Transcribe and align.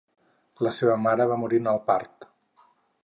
La 0.67 0.71
seva 0.77 0.95
mare 1.03 1.27
va 1.33 1.37
morir 1.43 1.61
en 1.65 1.71
el 1.75 1.81
part. 1.91 2.29